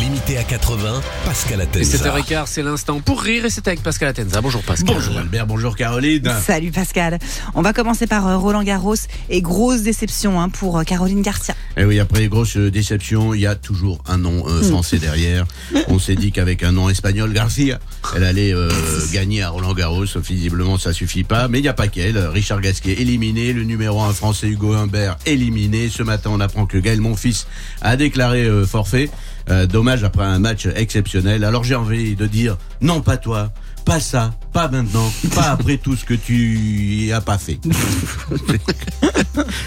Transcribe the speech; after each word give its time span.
Limité 0.00 0.38
à 0.38 0.42
80, 0.42 1.00
Pascal 1.24 1.60
Atenza. 1.60 1.98
7h15, 1.98 2.44
c'est 2.46 2.62
l'instant 2.62 3.00
pour 3.00 3.20
rire 3.22 3.44
et 3.44 3.50
c'est 3.50 3.66
avec 3.68 3.80
Pascal 3.80 4.08
Atenza. 4.08 4.40
Bonjour 4.40 4.62
Pascal. 4.62 4.94
Bonjour 4.96 5.16
Albert, 5.16 5.46
bonjour 5.46 5.76
Caroline. 5.76 6.32
Salut 6.44 6.72
Pascal. 6.72 7.18
On 7.54 7.62
va 7.62 7.72
commencer 7.72 8.08
par 8.08 8.26
euh, 8.26 8.36
Roland 8.36 8.64
Garros 8.64 8.96
et 9.30 9.40
grosse 9.40 9.82
déception 9.82 10.40
hein, 10.40 10.48
pour 10.48 10.78
euh, 10.78 10.82
Caroline 10.82 11.22
Garcia. 11.22 11.54
Et 11.76 11.82
Eh 11.82 11.84
oui, 11.84 12.00
après 12.00 12.20
les 12.20 12.28
grosses 12.28 12.56
euh, 12.56 12.70
déceptions, 12.72 13.34
il 13.34 13.40
y 13.42 13.46
a 13.46 13.54
toujours 13.54 14.02
un 14.08 14.18
nom 14.18 14.44
euh, 14.48 14.62
français 14.62 14.98
derrière. 14.98 15.46
On 15.88 16.00
s'est 16.00 16.16
dit 16.16 16.32
qu'avec 16.32 16.64
un 16.64 16.72
nom 16.72 16.88
espagnol, 16.88 17.32
Garcia, 17.32 17.78
elle 18.16 18.24
allait 18.24 18.52
euh, 18.52 18.70
gagner 19.12 19.42
à 19.42 19.50
Roland 19.50 19.74
Garros. 19.74 20.04
Visiblement, 20.16 20.76
ça 20.76 20.92
suffit 20.92 21.24
pas. 21.24 21.46
Mais 21.46 21.60
il 21.60 21.62
n'y 21.62 21.68
a 21.68 21.72
pas 21.74 21.86
qu'elle. 21.88 22.18
Richard 22.18 22.60
Gasquet 22.60 23.00
éliminé, 23.00 23.52
le 23.52 23.62
numéro 23.62 24.00
1 24.02 24.12
français 24.12 24.48
Hugo 24.48 24.72
Humbert 24.74 25.16
éliminé. 25.24 25.88
Ce 25.88 26.02
matin, 26.02 26.30
on 26.32 26.40
apprend 26.40 26.66
que 26.66 26.78
Gaël 26.78 27.00
Monfils 27.00 27.46
a 27.80 27.96
déclaré 27.96 28.44
euh, 28.44 28.66
forfait. 28.66 29.08
Euh, 29.50 29.66
après 29.88 30.24
un 30.24 30.38
match 30.38 30.66
exceptionnel. 30.74 31.44
Alors 31.44 31.64
j'ai 31.64 31.74
envie 31.74 32.16
de 32.16 32.26
dire 32.26 32.56
non, 32.80 33.00
pas 33.00 33.16
toi. 33.16 33.52
Pas 33.84 34.00
ça, 34.00 34.32
pas 34.54 34.66
maintenant, 34.68 35.12
pas 35.34 35.50
après 35.50 35.76
tout 35.76 35.94
ce 35.94 36.06
que 36.06 36.14
tu 36.14 37.12
as 37.12 37.20
pas 37.20 37.36
fait. 37.36 37.58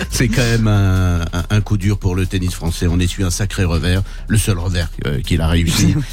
C'est 0.10 0.28
quand 0.28 0.42
même 0.42 0.68
un, 0.68 1.22
un- 1.22 1.44
un 1.52 1.62
coup 1.62 1.78
dur 1.78 2.00
pour 2.00 2.16
le 2.16 2.26
tennis 2.26 2.56
français. 2.56 2.88
On 2.90 3.00
essuie 3.00 3.24
un 3.24 3.30
sacré 3.30 3.64
revers, 3.64 4.02
le 4.28 4.40
seul 4.40 4.58
revers 4.58 4.90
euh, 5.06 5.22
qu'il 5.22 5.40
a 5.42 5.48
réussi. 5.48 5.94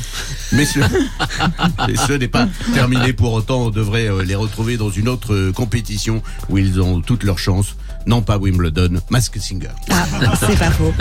Mais 0.52 0.64
ce, 0.64 2.12
n'est 2.18 2.28
pas 2.28 2.48
terminé 2.72 3.12
pour 3.12 3.32
autant. 3.32 3.66
On 3.66 3.70
devrait 3.70 4.08
euh, 4.08 4.22
les 4.22 4.34
retrouver 4.34 4.76
dans 4.76 4.90
une 4.90 5.08
autre 5.08 5.34
euh, 5.34 5.52
compétition 5.52 6.22
où 6.48 6.58
ils 6.58 6.80
ont 6.80 7.00
toutes 7.00 7.24
leurs 7.24 7.38
chances. 7.38 7.76
Non 8.06 8.20
pas 8.20 8.36
Wimbledon, 8.36 9.00
Mask 9.10 9.38
Singer. 9.40 9.70
Ah, 9.90 10.04
c'est 10.38 10.58
pas 10.58 10.70
faux. 10.70 10.92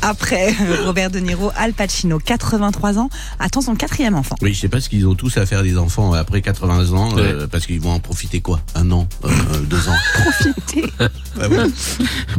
Après 0.00 0.54
euh, 0.60 0.86
Robert 0.86 1.10
De 1.10 1.18
Niro, 1.18 1.52
Al 1.56 1.74
Pacino, 1.74 2.18
83 2.18 2.98
ans, 2.98 3.10
attend 3.38 3.60
son 3.60 3.74
quatrième 3.74 4.14
enfant. 4.14 4.36
Oui, 4.40 4.54
je 4.54 4.60
sais 4.60 4.68
pas 4.68 4.80
ce 4.80 4.88
qu'ils 4.88 5.06
ont 5.06 5.14
tous 5.14 5.36
à 5.36 5.44
faire 5.44 5.62
des 5.62 5.76
enfants 5.76 6.14
après 6.14 6.40
80 6.40 6.92
ans, 6.92 7.10
euh, 7.18 7.46
parce 7.46 7.66
qu'ils 7.66 7.80
vont 7.80 7.92
en 7.92 8.00
profiter 8.00 8.40
quoi? 8.40 8.60
Un 8.74 8.90
an, 8.92 9.06
euh, 9.24 9.28
deux 9.68 9.88
ans 9.88 9.96
Profitez. 10.14 10.84
Ah 11.40 11.48
ouais. 11.48 11.56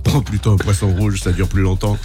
Prends 0.04 0.22
plutôt 0.22 0.52
un 0.54 0.58
poisson 0.58 0.94
rouge, 0.96 1.22
ça 1.22 1.32
dure 1.32 1.48
plus 1.48 1.62
longtemps. 1.62 1.98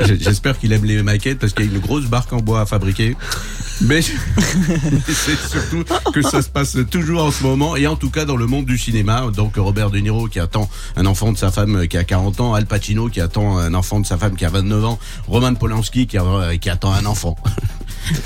J'espère 0.00 0.58
qu'il 0.58 0.72
aime 0.72 0.84
les 0.84 1.02
maquettes 1.02 1.38
parce 1.38 1.52
qu'il 1.52 1.66
y 1.66 1.68
a 1.68 1.72
une 1.72 1.80
grosse 1.80 2.06
barque 2.06 2.32
en 2.32 2.40
bois 2.40 2.62
à 2.62 2.66
fabriquer. 2.66 3.16
Mais, 3.82 4.00
c'est 4.00 5.38
surtout 5.48 5.84
que 6.12 6.22
ça 6.22 6.40
se 6.40 6.48
passe 6.48 6.76
toujours 6.90 7.24
en 7.24 7.30
ce 7.32 7.42
moment 7.42 7.74
et 7.74 7.86
en 7.88 7.96
tout 7.96 8.10
cas 8.10 8.24
dans 8.24 8.36
le 8.36 8.46
monde 8.46 8.64
du 8.64 8.78
cinéma. 8.78 9.26
Donc 9.34 9.56
Robert 9.56 9.90
De 9.90 9.98
Niro 9.98 10.28
qui 10.28 10.38
attend 10.38 10.70
un 10.96 11.04
enfant 11.06 11.32
de 11.32 11.38
sa 11.38 11.50
femme 11.50 11.88
qui 11.88 11.96
a 11.96 12.04
40 12.04 12.40
ans, 12.40 12.54
Al 12.54 12.66
Pacino 12.66 13.08
qui 13.08 13.20
attend 13.20 13.58
un 13.58 13.74
enfant 13.74 13.98
de 13.98 14.06
sa 14.06 14.16
femme 14.18 14.36
qui 14.36 14.44
a 14.44 14.50
29 14.50 14.84
ans, 14.84 14.98
Roman 15.26 15.54
Polanski 15.54 16.06
qui, 16.06 16.18
qui 16.60 16.70
attend 16.70 16.92
un 16.92 17.06
enfant. 17.06 17.36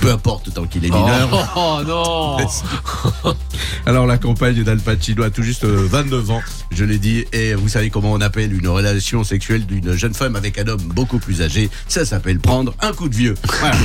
Peu 0.01 0.11
importe 0.11 0.53
tant 0.53 0.67
qu'il 0.67 0.85
est 0.85 0.91
mineur. 0.91 1.29
Oh, 1.33 1.39
oh, 1.57 1.83
non 1.87 3.35
Alors 3.87 4.07
la 4.07 4.19
compagne 4.19 4.63
d'Al 4.63 4.79
Pacino 4.79 5.23
a 5.23 5.31
tout 5.31 5.43
juste 5.43 5.65
euh, 5.65 5.87
29 5.91 6.31
ans, 6.31 6.43
je 6.71 6.85
l'ai 6.85 6.99
dit, 6.99 7.25
et 7.33 7.55
vous 7.55 7.69
savez 7.69 7.91
comment 7.91 8.13
on 8.13 8.21
appelle 8.21 8.53
une 8.53 8.69
relation 8.69 9.23
sexuelle 9.25 9.67
d'une 9.67 9.93
jeune 9.93 10.15
femme 10.15 10.37
avec 10.37 10.59
un 10.59 10.67
homme 10.67 10.83
beaucoup 10.83 11.19
plus 11.19 11.43
âgé 11.43 11.71
Ça 11.89 12.05
s'appelle 12.05 12.39
prendre 12.39 12.75
un 12.81 12.93
coup 12.93 13.09
de 13.09 13.15
vieux. 13.15 13.35
Voilà. 13.61 13.77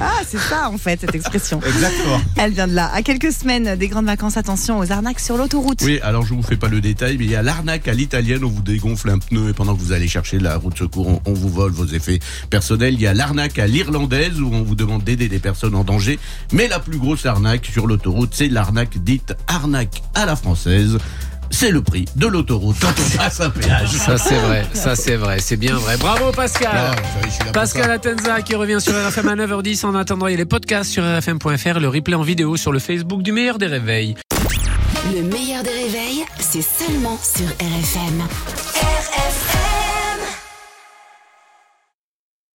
Ah, 0.00 0.20
c'est 0.26 0.38
ça 0.38 0.68
en 0.70 0.78
fait, 0.78 1.00
cette 1.00 1.14
expression. 1.14 1.60
Exactement. 1.66 2.20
Elle 2.36 2.52
vient 2.52 2.68
de 2.68 2.74
là. 2.74 2.90
À 2.92 3.02
quelques 3.02 3.32
semaines 3.32 3.76
des 3.76 3.88
grandes 3.88 4.06
vacances, 4.06 4.36
attention 4.36 4.78
aux 4.78 4.92
arnaques 4.92 5.20
sur 5.20 5.36
l'autoroute. 5.36 5.82
Oui, 5.82 5.98
alors 6.02 6.24
je 6.24 6.34
vous 6.34 6.42
fais 6.42 6.56
pas 6.56 6.68
le 6.68 6.80
détail, 6.80 7.16
mais 7.18 7.24
il 7.24 7.30
y 7.30 7.36
a 7.36 7.42
l'arnaque 7.42 7.88
à 7.88 7.94
l'italienne, 7.94 8.44
on 8.44 8.50
vous 8.50 8.62
dégonfle 8.62 9.10
un 9.10 9.18
pneu 9.18 9.50
et 9.50 9.52
pendant 9.52 9.74
que 9.74 9.80
vous 9.80 9.92
allez 9.92 10.08
chercher 10.08 10.38
la 10.38 10.56
route 10.56 10.74
de 10.74 10.78
secours, 10.78 11.08
on, 11.08 11.20
on 11.24 11.32
vous 11.32 11.48
vole 11.48 11.72
vos 11.72 11.86
effets 11.86 12.20
personnels. 12.50 12.94
Il 12.94 13.00
y 13.00 13.06
a 13.06 13.14
l'arnaque 13.14 13.58
à 13.58 13.66
l'irlandaise 13.66 14.40
où 14.40 14.50
on 14.52 14.62
vous 14.62 14.74
demande 14.74 15.02
d'aider 15.06 15.28
des 15.28 15.38
personnes 15.38 15.74
en 15.74 15.84
danger. 15.84 16.18
Mais 16.52 16.68
la 16.68 16.80
plus 16.80 16.98
grosse 16.98 17.24
arnaque 17.24 17.64
sur 17.64 17.86
l'autoroute, 17.86 18.30
c'est 18.32 18.48
l'arnaque 18.48 18.98
dite 19.02 19.34
arnaque 19.48 20.02
à 20.14 20.26
la 20.26 20.36
française. 20.36 20.98
C'est 21.50 21.70
le 21.70 21.80
prix 21.80 22.06
de 22.16 22.26
l'autoroute 22.26 22.76
quand 22.80 22.92
on 22.98 23.16
passe 23.16 23.40
un 23.40 23.50
péage. 23.50 23.90
Ça 23.92 24.18
c'est 24.18 24.38
vrai, 24.38 24.66
ça 24.74 24.96
c'est 24.96 25.16
vrai, 25.16 25.38
c'est 25.38 25.56
bien 25.56 25.76
vrai. 25.76 25.96
Bravo 25.96 26.32
Pascal 26.32 26.94
Pascal. 27.52 27.90
Atenza 27.92 28.42
qui 28.42 28.56
revient 28.56 28.80
sur 28.80 28.92
RFM 28.92 29.28
à 29.28 29.36
9h10. 29.36 29.86
En 29.86 29.94
attendant, 29.94 30.26
il 30.26 30.32
y 30.32 30.34
a 30.34 30.38
les 30.38 30.44
podcasts 30.44 30.90
sur 30.90 31.04
RFM.fr, 31.04 31.78
le 31.78 31.88
replay 31.88 32.16
en 32.16 32.22
vidéo 32.22 32.56
sur 32.56 32.72
le 32.72 32.80
Facebook 32.80 33.22
du 33.22 33.30
meilleur 33.30 33.58
des 33.58 33.66
réveils. 33.66 34.16
Le 35.14 35.22
meilleur 35.22 35.62
des 35.62 35.70
réveils, 35.70 36.24
c'est 36.40 36.62
seulement 36.62 37.18
sur 37.22 37.46
RFM. 37.46 38.55